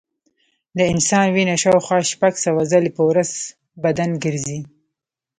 [0.77, 3.31] د انسان وینه شاوخوا شپږ سوه ځلې په ورځ
[3.83, 4.59] بدن ګرځي.